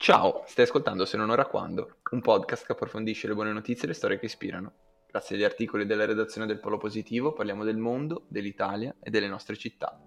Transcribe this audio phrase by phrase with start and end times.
[0.00, 3.88] Ciao, stai ascoltando Se non ora quando, un podcast che approfondisce le buone notizie e
[3.88, 4.72] le storie che ispirano.
[5.08, 9.56] Grazie agli articoli della redazione del Polo Positivo parliamo del mondo, dell'Italia e delle nostre
[9.56, 10.00] città.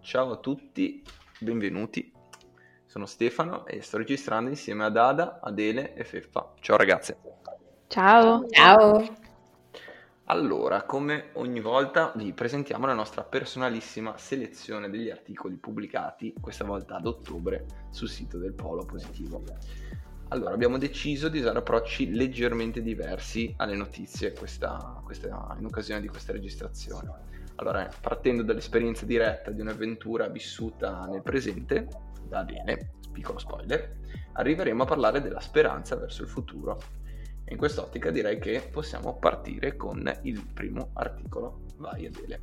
[0.00, 1.00] Ciao a tutti,
[1.38, 2.12] benvenuti.
[2.86, 6.54] Sono Stefano e sto registrando insieme ad Ada, Adele e Feffa.
[6.58, 7.18] Ciao ragazze.
[7.86, 8.48] Ciao.
[8.48, 9.25] Ciao.
[10.28, 16.96] Allora, come ogni volta vi presentiamo la nostra personalissima selezione degli articoli pubblicati, questa volta
[16.96, 19.44] ad ottobre, sul sito del Polo Positivo.
[20.30, 26.08] Allora, abbiamo deciso di usare approcci leggermente diversi alle notizie questa, questa, in occasione di
[26.08, 27.08] questa registrazione.
[27.54, 31.86] Allora, partendo dall'esperienza diretta di un'avventura vissuta nel presente,
[32.24, 33.96] da bene, piccolo spoiler,
[34.32, 37.04] arriveremo a parlare della speranza verso il futuro
[37.48, 41.60] in quest'ottica direi che possiamo partire con il primo articolo.
[41.76, 42.40] Vai Adele.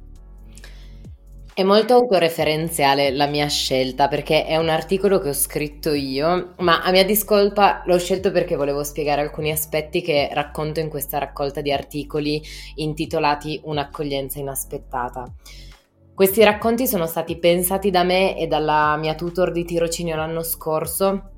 [1.56, 6.82] È molto autoreferenziale la mia scelta perché è un articolo che ho scritto io, ma
[6.82, 11.62] a mia discolpa l'ho scelto perché volevo spiegare alcuni aspetti che racconto in questa raccolta
[11.62, 12.42] di articoli
[12.76, 15.32] intitolati Un'accoglienza inaspettata.
[16.16, 21.33] Questi racconti sono stati pensati da me e dalla mia tutor di tirocinio l'anno scorso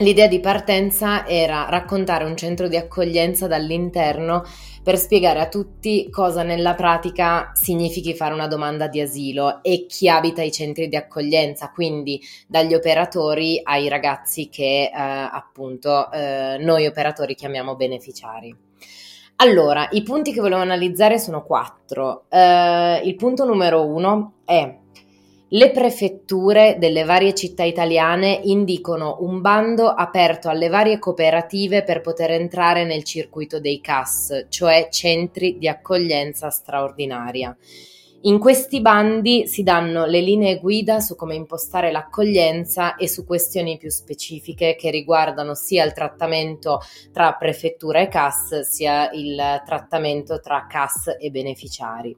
[0.00, 4.44] L'idea di partenza era raccontare un centro di accoglienza dall'interno
[4.82, 10.10] per spiegare a tutti cosa nella pratica significhi fare una domanda di asilo e chi
[10.10, 16.84] abita i centri di accoglienza, quindi dagli operatori ai ragazzi che eh, appunto eh, noi
[16.86, 18.54] operatori chiamiamo beneficiari.
[19.36, 22.24] Allora, i punti che volevo analizzare sono quattro.
[22.28, 24.76] Eh, il punto numero uno è
[25.50, 32.32] le prefetture delle varie città italiane indicano un bando aperto alle varie cooperative per poter
[32.32, 37.56] entrare nel circuito dei CAS, cioè centri di accoglienza straordinaria.
[38.22, 43.76] In questi bandi si danno le linee guida su come impostare l'accoglienza e su questioni
[43.76, 46.80] più specifiche che riguardano sia il trattamento
[47.12, 52.16] tra prefettura e CAS, sia il trattamento tra CAS e beneficiari.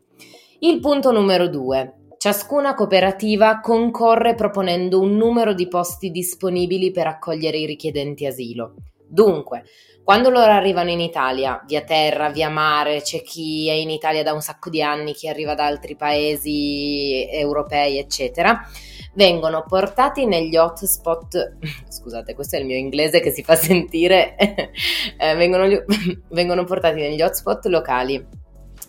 [0.61, 1.93] Il punto numero due.
[2.19, 8.75] Ciascuna cooperativa concorre proponendo un numero di posti disponibili per accogliere i richiedenti asilo.
[9.07, 9.63] Dunque,
[10.03, 14.33] quando loro arrivano in Italia, via terra, via mare, c'è chi è in Italia da
[14.33, 18.67] un sacco di anni, chi arriva da altri paesi europei, eccetera,
[19.15, 21.59] vengono portati negli hotspot,
[21.89, 24.35] scusate, questo è il mio inglese che si fa sentire,
[25.17, 25.69] eh, vengono,
[26.31, 28.38] vengono portati negli hotspot locali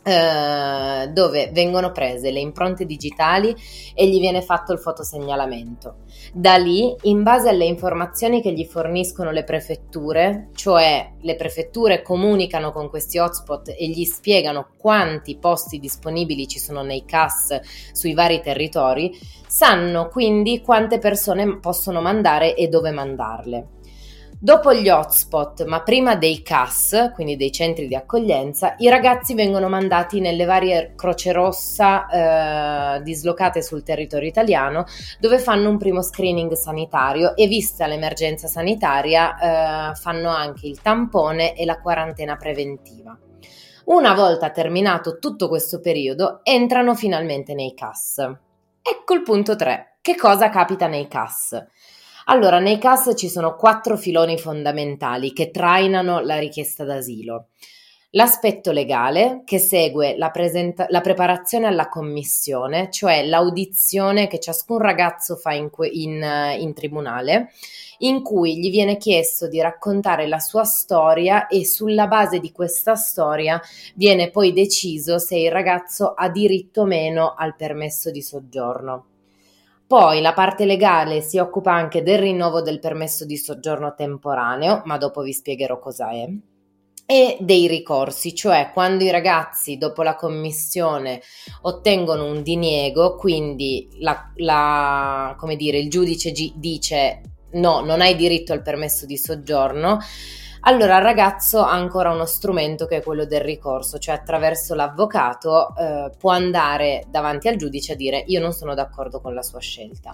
[0.03, 3.55] eh, dove vengono prese le impronte digitali
[3.93, 5.97] e gli viene fatto il fotosegnalamento.
[6.33, 12.71] Da lì, in base alle informazioni che gli forniscono le prefetture, cioè le prefetture comunicano
[12.71, 17.59] con questi hotspot e gli spiegano quanti posti disponibili ci sono nei CAS
[17.91, 19.17] sui vari territori,
[19.47, 23.67] sanno quindi quante persone possono mandare e dove mandarle.
[24.41, 29.67] Dopo gli hotspot, ma prima dei CAS, quindi dei centri di accoglienza, i ragazzi vengono
[29.67, 34.85] mandati nelle varie Croce Rossa eh, dislocate sul territorio italiano,
[35.19, 41.53] dove fanno un primo screening sanitario e vista l'emergenza sanitaria eh, fanno anche il tampone
[41.53, 43.19] e la quarantena preventiva.
[43.87, 48.19] Una volta terminato tutto questo periodo, entrano finalmente nei CAS.
[48.81, 49.97] Ecco il punto 3.
[49.99, 51.61] Che cosa capita nei CAS?
[52.31, 57.47] Allora, nei CAS ci sono quattro filoni fondamentali che trainano la richiesta d'asilo.
[58.11, 65.37] L'aspetto legale che segue la, presenta- la, preparazione alla commissione, cioè l'audizione che ciascun ragazzo
[65.37, 66.23] fa in, que- in,
[66.59, 67.49] in, tribunale,
[67.99, 72.93] in cui gli viene chiesto di raccontare la sua storia e sulla base di questa
[72.93, 73.59] storia
[73.95, 79.08] viene poi deciso se il ragazzo ha diritto o meno al permesso di soggiorno.
[79.89, 84.99] Poi la parte legale si occupa anche del rinnovo del permesso di soggiorno temporaneo, ma
[84.99, 86.29] dopo vi spiegherò cosa è,
[87.07, 91.21] e dei ricorsi, cioè quando i ragazzi dopo la commissione
[91.63, 97.21] ottengono un diniego, quindi la, la, dire, il giudice gi- dice
[97.53, 99.97] no, non hai diritto al permesso di soggiorno,
[100.61, 105.73] allora il ragazzo ha ancora uno strumento che è quello del ricorso, cioè attraverso l'avvocato
[105.75, 109.59] eh, può andare davanti al giudice a dire io non sono d'accordo con la sua
[109.59, 110.13] scelta.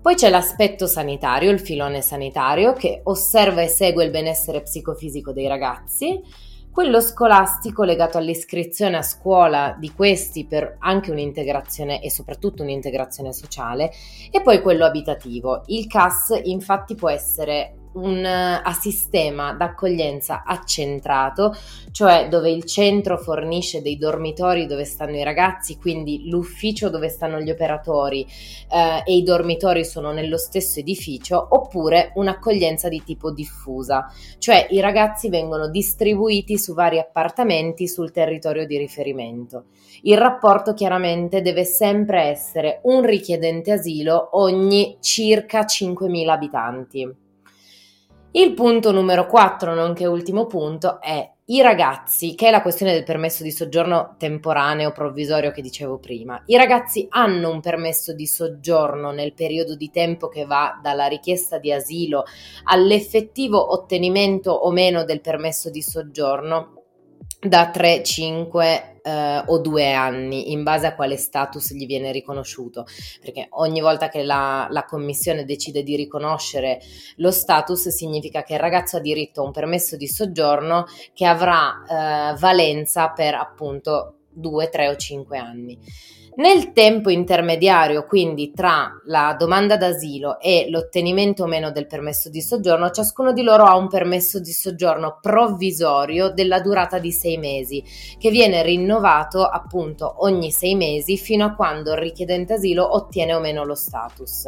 [0.00, 5.48] Poi c'è l'aspetto sanitario, il filone sanitario, che osserva e segue il benessere psicofisico dei
[5.48, 6.22] ragazzi,
[6.70, 13.90] quello scolastico legato all'iscrizione a scuola di questi per anche un'integrazione e soprattutto un'integrazione sociale,
[14.30, 15.62] e poi quello abitativo.
[15.66, 21.54] Il CAS infatti può essere un a sistema d'accoglienza accentrato,
[21.92, 27.40] cioè dove il centro fornisce dei dormitori dove stanno i ragazzi, quindi l'ufficio dove stanno
[27.40, 28.26] gli operatori
[28.70, 34.80] eh, e i dormitori sono nello stesso edificio, oppure un'accoglienza di tipo diffusa, cioè i
[34.80, 39.64] ragazzi vengono distribuiti su vari appartamenti sul territorio di riferimento.
[40.02, 47.24] Il rapporto chiaramente deve sempre essere un richiedente asilo ogni circa 5.000 abitanti.
[48.36, 53.02] Il punto numero 4, nonché ultimo punto, è i ragazzi, che è la questione del
[53.02, 56.42] permesso di soggiorno temporaneo provvisorio che dicevo prima.
[56.44, 61.58] I ragazzi hanno un permesso di soggiorno nel periodo di tempo che va dalla richiesta
[61.58, 62.24] di asilo
[62.64, 66.82] all'effettivo ottenimento o meno del permesso di soggiorno
[67.40, 72.84] da 3, 5 eh, o 2 anni in base a quale status gli viene riconosciuto,
[73.20, 76.80] perché ogni volta che la, la, commissione decide di riconoscere
[77.16, 82.32] lo status significa che il ragazzo ha diritto a un permesso di soggiorno che avrà
[82.32, 85.78] eh, valenza per appunto 2, 3 o 5 anni.
[86.36, 92.42] Nel tempo intermediario, quindi tra la domanda d'asilo e l'ottenimento o meno del permesso di
[92.42, 97.82] soggiorno, ciascuno di loro ha un permesso di soggiorno provvisorio della durata di sei mesi,
[98.18, 103.40] che viene rinnovato appunto ogni sei mesi fino a quando il richiedente asilo ottiene o
[103.40, 104.44] meno lo status.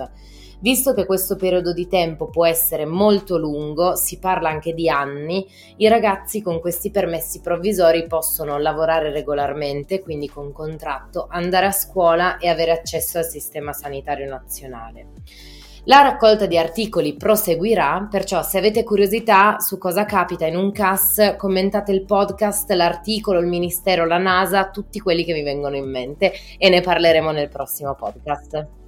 [0.60, 5.46] Visto che questo periodo di tempo può essere molto lungo, si parla anche di anni,
[5.76, 12.38] i ragazzi con questi permessi provvisori possono lavorare regolarmente, quindi con contratto, andare a scuola
[12.38, 15.06] e avere accesso al sistema sanitario nazionale.
[15.84, 21.36] La raccolta di articoli proseguirà, perciò se avete curiosità su cosa capita in un CAS,
[21.38, 26.32] commentate il podcast, l'articolo, il Ministero, la NASA, tutti quelli che vi vengono in mente
[26.58, 28.87] e ne parleremo nel prossimo podcast.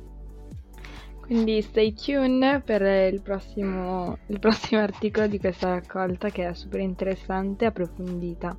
[1.30, 6.80] Quindi stay tuned per il prossimo, il prossimo articolo di questa raccolta che è super
[6.80, 8.58] interessante e approfondita.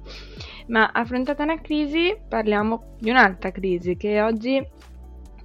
[0.67, 4.65] Ma affrontata una crisi, parliamo di un'altra crisi che oggi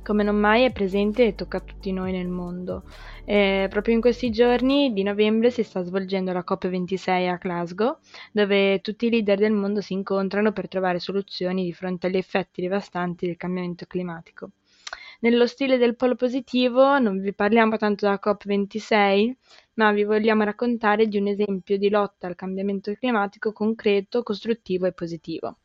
[0.04, 2.84] come non mai è presente e tocca a tutti noi nel mondo.
[3.24, 7.98] Eh, proprio in questi giorni di novembre si sta svolgendo la COP26 a Glasgow,
[8.30, 12.60] dove tutti i leader del mondo si incontrano per trovare soluzioni di fronte agli effetti
[12.60, 14.50] devastanti del cambiamento climatico.
[15.20, 19.32] Nello stile del polo positivo non vi parliamo tanto della COP26,
[19.74, 24.92] ma vi vogliamo raccontare di un esempio di lotta al cambiamento climatico concreto, costruttivo e
[24.92, 25.58] positivo.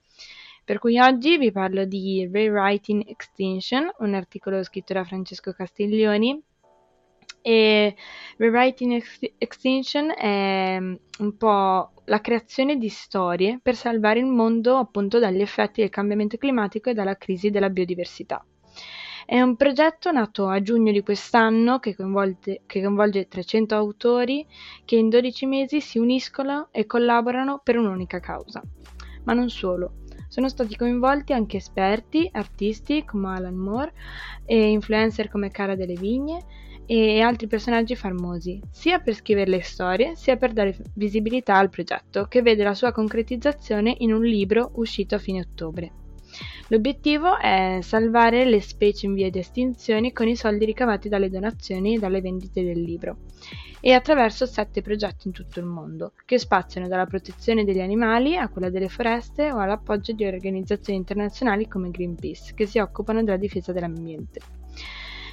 [0.64, 6.42] Per cui oggi vi parlo di Rewriting Extinction, un articolo scritto da Francesco Castiglioni.
[7.42, 7.96] E
[8.38, 9.04] Rewriting
[9.38, 15.82] Extinction è un po' la creazione di storie per salvare il mondo appunto dagli effetti
[15.82, 18.46] del cambiamento climatico e dalla crisi della biodiversità.
[19.26, 21.96] È un progetto nato a giugno di quest'anno che,
[22.66, 24.46] che coinvolge 300 autori
[24.84, 28.62] che in 12 mesi si uniscono e collaborano per un'unica causa.
[29.24, 30.00] Ma non solo.
[30.28, 33.94] Sono stati coinvolti anche esperti, artisti come Alan Moore
[34.46, 36.46] e influencer come Cara delle Vigne
[36.86, 42.26] e altri personaggi famosi, sia per scrivere le storie, sia per dare visibilità al progetto,
[42.26, 46.01] che vede la sua concretizzazione in un libro uscito a fine ottobre.
[46.68, 51.96] L'obiettivo è salvare le specie in via di estinzione con i soldi ricavati dalle donazioni
[51.96, 53.18] e dalle vendite del libro
[53.82, 58.48] e attraverso sette progetti in tutto il mondo, che spaziano dalla protezione degli animali a
[58.48, 63.74] quella delle foreste o all'appoggio di organizzazioni internazionali come Greenpeace, che si occupano della difesa
[63.74, 64.40] dell'ambiente.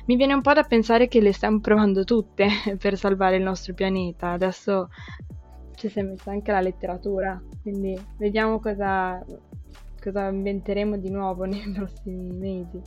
[0.07, 2.49] Mi viene un po' da pensare che le stiamo provando tutte
[2.81, 4.31] per salvare il nostro pianeta.
[4.31, 4.89] Adesso
[5.75, 9.23] ci si è messa anche la letteratura, quindi vediamo cosa,
[10.03, 12.81] cosa inventeremo di nuovo nei prossimi mesi.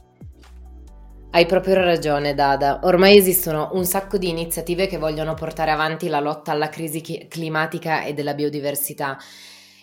[1.34, 2.82] Hai proprio ragione, Dada.
[2.84, 8.04] Ormai esistono un sacco di iniziative che vogliono portare avanti la lotta alla crisi climatica
[8.04, 9.18] e della biodiversità.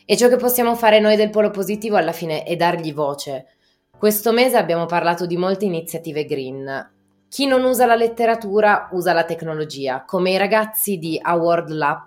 [0.04, 3.46] E ciò che possiamo fare noi del Polo Positivo alla fine è dargli voce.
[3.96, 6.92] Questo mese abbiamo parlato di molte iniziative green.
[7.30, 12.06] Chi non usa la letteratura usa la tecnologia, come i ragazzi di Award Lab.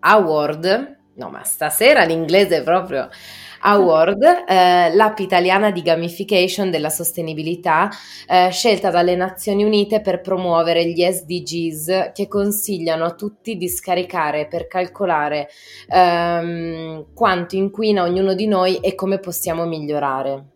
[0.00, 0.98] Award?
[1.16, 3.08] No, ma stasera l'inglese proprio
[3.66, 7.88] Award, eh, l'app italiana di gamification della sostenibilità,
[8.28, 14.46] eh, scelta dalle Nazioni Unite per promuovere gli SDGs che consigliano a tutti di scaricare
[14.48, 15.48] per calcolare
[15.88, 20.53] ehm, quanto inquina ognuno di noi e come possiamo migliorare.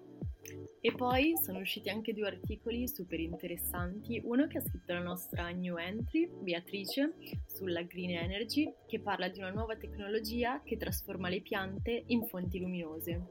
[0.80, 5.48] E poi sono usciti anche due articoli super interessanti, uno che ha scritto la nostra
[5.48, 7.14] new entry, Beatrice,
[7.46, 12.60] sulla green energy, che parla di una nuova tecnologia che trasforma le piante in fonti
[12.60, 13.26] luminose.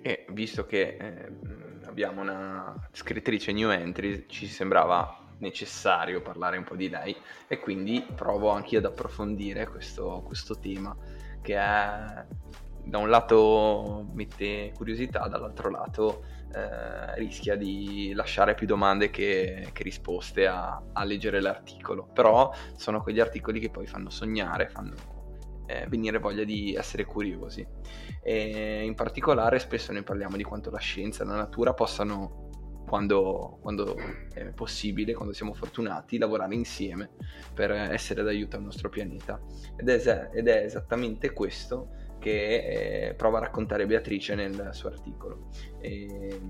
[0.00, 1.32] E visto che eh,
[1.84, 7.14] abbiamo una scrittrice new entry, ci sembrava necessario parlare un po' di lei
[7.46, 10.96] e quindi provo anche io ad approfondire questo, questo tema
[11.42, 12.24] che è
[12.88, 19.82] da un lato mette curiosità, dall'altro lato eh, rischia di lasciare più domande che, che
[19.82, 22.08] risposte a, a, leggere l'articolo.
[22.12, 24.94] Però sono quegli articoli che poi fanno sognare, fanno
[25.66, 27.66] eh, venire voglia di essere curiosi.
[28.22, 32.46] E in particolare spesso ne parliamo di quanto la scienza e la natura possano
[32.88, 33.94] quando, quando,
[34.32, 37.10] è possibile, quando siamo fortunati, lavorare insieme
[37.52, 39.38] per essere d'aiuto al nostro pianeta.
[39.76, 45.48] Ed è, ed è esattamente questo che eh, prova a raccontare Beatrice nel suo articolo.
[45.80, 46.40] E,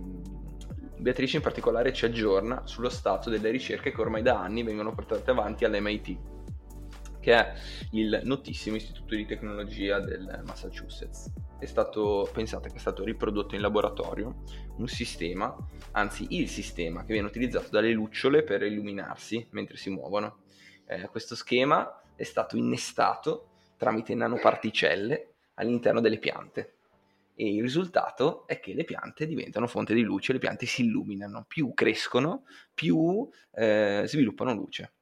[0.99, 5.31] Beatrice in particolare ci aggiorna sullo stato delle ricerche che ormai da anni vengono portate
[5.31, 6.19] avanti all'MIT,
[7.21, 7.55] che è
[7.93, 11.31] il notissimo istituto di tecnologia del Massachusetts.
[11.59, 14.43] È stato, pensate che è stato riprodotto in laboratorio
[14.77, 15.57] un sistema,
[15.93, 20.39] anzi il sistema che viene utilizzato dalle lucciole per illuminarsi mentre si muovono.
[20.87, 26.75] Eh, questo schema è stato innestato tramite nanoparticelle all'interno delle piante.
[27.35, 31.45] E il risultato è che le piante diventano fonte di luce, le piante si illuminano,
[31.47, 34.93] più crescono, più eh, sviluppano luce.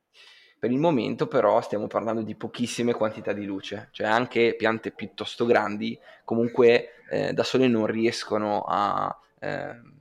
[0.58, 5.44] Per il momento però stiamo parlando di pochissime quantità di luce, cioè anche piante piuttosto
[5.44, 9.94] grandi comunque eh, da sole non riescono a ehm,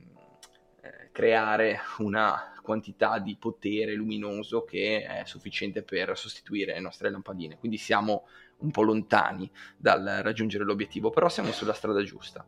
[0.80, 7.58] eh, creare una quantità di potere luminoso che è sufficiente per sostituire le nostre lampadine.
[7.58, 8.26] Quindi siamo
[8.58, 12.44] un po' lontani dal raggiungere l'obiettivo, però siamo sulla strada giusta.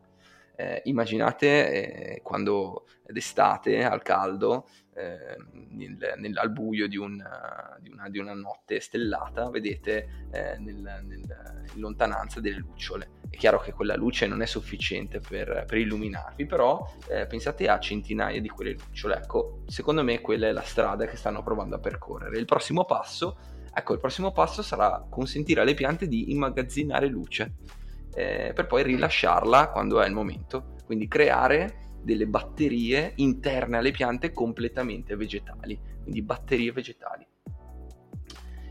[0.55, 5.37] Eh, immaginate eh, quando d'estate al caldo, eh,
[5.69, 7.23] nel, nel, al buio di, un,
[7.79, 11.05] di, una, di, una, notte stellata, vedete eh, nel,
[11.73, 13.11] in lontananza delle lucciole.
[13.29, 17.79] È chiaro che quella luce non è sufficiente per, per illuminarvi, però eh, pensate a
[17.79, 19.15] centinaia di quelle lucciole.
[19.15, 22.37] Ecco, secondo me quella è la strada che stanno provando a percorrere.
[22.37, 27.53] Il prossimo passo Ecco, il prossimo passo sarà consentire alle piante di immagazzinare luce
[28.13, 30.75] eh, per poi rilasciarla quando è il momento.
[30.85, 37.27] Quindi creare delle batterie interne alle piante completamente vegetali, quindi batterie vegetali.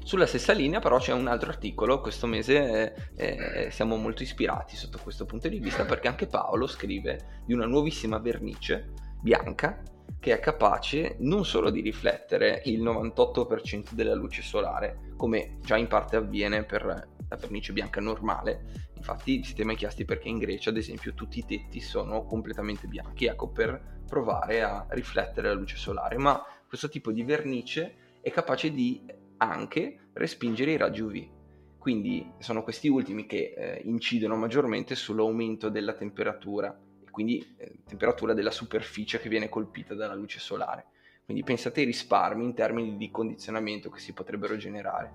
[0.03, 4.75] Sulla stessa linea però c'è un altro articolo, questo mese eh, eh, siamo molto ispirati
[4.75, 9.83] sotto questo punto di vista perché anche Paolo scrive di una nuovissima vernice bianca
[10.21, 15.87] che è capace non solo di riflettere il 98% della luce solare, come già in
[15.87, 16.85] parte avviene per
[17.29, 18.87] la vernice bianca normale.
[18.97, 23.27] Infatti siete mai chiesti perché in Grecia, ad esempio, tutti i tetti sono completamente bianchi,
[23.27, 28.73] ecco, per provare a riflettere la luce solare, ma questo tipo di vernice è capace
[28.73, 29.05] di
[29.39, 31.37] anche respingere i raggi UV.
[31.79, 36.77] Quindi sono questi ultimi che eh, incidono maggiormente sull'aumento della temperatura
[37.19, 40.87] quindi eh, temperatura della superficie che viene colpita dalla luce solare.
[41.25, 45.13] Quindi pensate ai risparmi in termini di condizionamento che si potrebbero generare.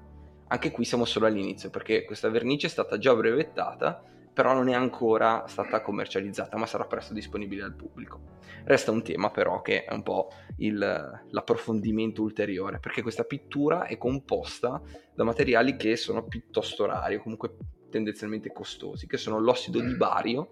[0.47, 4.73] Anche qui siamo solo all'inizio perché questa vernice è stata già brevettata, però non è
[4.73, 8.19] ancora stata commercializzata, ma sarà presto disponibile al pubblico.
[8.65, 13.97] Resta un tema però che è un po' il, l'approfondimento ulteriore, perché questa pittura è
[13.97, 14.81] composta
[15.15, 17.55] da materiali che sono piuttosto rari o comunque
[17.89, 20.51] tendenzialmente costosi, che sono l'ossido di bario,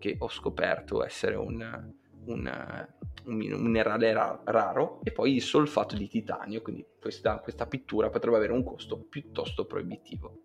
[0.00, 2.86] che ho scoperto essere un, un,
[3.26, 8.38] un minerale ra- raro, e poi il solfato di titanio, quindi questa, questa pittura potrebbe
[8.38, 10.38] avere un costo piuttosto proibitivo.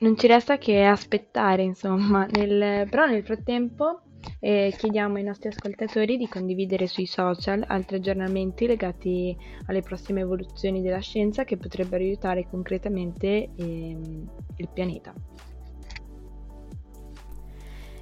[0.00, 4.02] Non ci resta che aspettare, insomma, nel, però nel frattempo
[4.38, 9.36] eh, chiediamo ai nostri ascoltatori di condividere sui social altri aggiornamenti legati
[9.66, 15.14] alle prossime evoluzioni della scienza che potrebbero aiutare concretamente ehm, il pianeta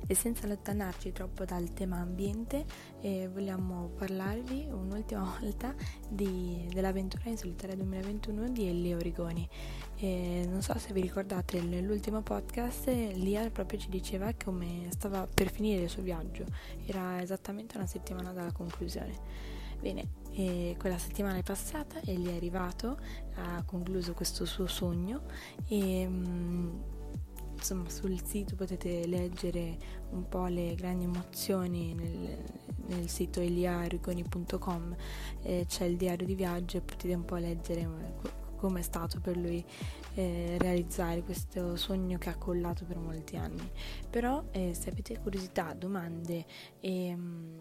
[0.09, 2.65] e senza allontanarci troppo dal tema ambiente
[3.03, 5.75] eh, vogliamo parlarvi un'ultima volta
[6.09, 9.47] di, dell'avventura in solitaria 2021 di Elia Origoni.
[9.97, 15.51] Eh, non so se vi ricordate nell'ultimo podcast Lia proprio ci diceva come stava per
[15.51, 16.45] finire il suo viaggio,
[16.87, 19.57] era esattamente una settimana dalla conclusione.
[19.79, 22.99] Bene, e quella settimana è passata e gli è arrivato,
[23.35, 25.23] ha concluso questo suo sogno
[25.69, 26.81] e mm,
[27.59, 29.77] insomma sul sito potete leggere
[30.11, 32.39] un po' le grandi emozioni nel,
[32.87, 34.97] nel sito eliariconi.com
[35.43, 39.21] eh, c'è il diario di viaggio e potete un po' leggere eh, come è stato
[39.21, 39.65] per lui
[40.15, 43.71] eh, realizzare questo sogno che ha collato per molti anni.
[44.11, 46.45] Però eh, se avete curiosità, domande
[46.81, 47.59] e mm,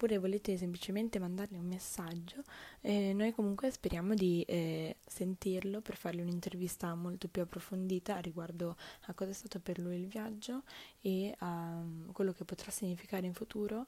[0.00, 2.42] oppure volete semplicemente mandargli un messaggio,
[2.80, 9.12] eh, noi comunque speriamo di eh, sentirlo per fargli un'intervista molto più approfondita riguardo a
[9.12, 10.62] cosa è stato per lui il viaggio
[11.02, 13.86] e a um, quello che potrà significare in futuro,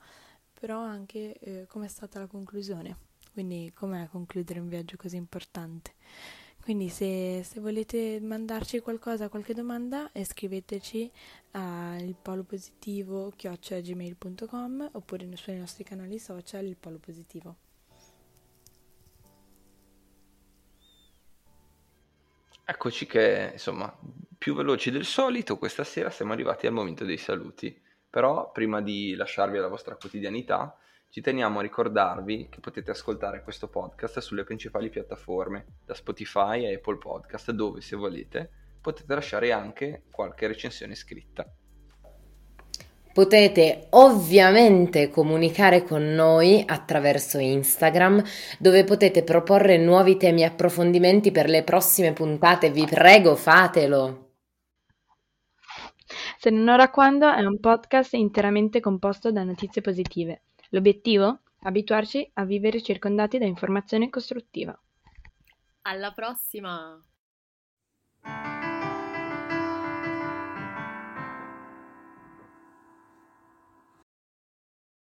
[0.52, 2.96] però anche eh, è stata la conclusione.
[3.32, 5.94] quindi com'è concludere un viaggio così importante?
[6.62, 11.10] Quindi se, se volete mandarci qualcosa, qualche domanda, scriveteci
[11.52, 17.56] al polo positivo chiocciolagmail.com oppure sui nostri canali social il polo positivo.
[22.64, 23.92] Eccoci che, insomma,
[24.38, 27.76] più veloci del solito, questa sera siamo arrivati al momento dei saluti.
[28.08, 30.76] Però prima di lasciarvi alla vostra quotidianità,
[31.12, 36.74] ci teniamo a ricordarvi che potete ascoltare questo podcast sulle principali piattaforme, da Spotify a
[36.74, 38.50] Apple Podcast, dove se volete
[38.80, 41.46] potete lasciare anche qualche recensione scritta.
[43.12, 48.24] Potete ovviamente comunicare con noi attraverso Instagram,
[48.58, 52.70] dove potete proporre nuovi temi e approfondimenti per le prossime puntate.
[52.70, 54.30] Vi prego, fatelo!
[56.38, 60.40] Se non ora quando è un podcast interamente composto da notizie positive.
[60.74, 61.40] L'obiettivo?
[61.64, 64.78] Abituarci a vivere circondati da informazione costruttiva.
[65.82, 66.98] Alla prossima!